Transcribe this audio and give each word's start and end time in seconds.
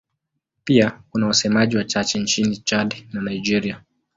Pia 0.63 0.99
kuna 1.09 1.27
wasemaji 1.27 1.77
wachache 1.77 2.19
nchini 2.19 2.57
Chad 2.57 3.07
na 3.13 3.21
Nigeria. 3.21 3.81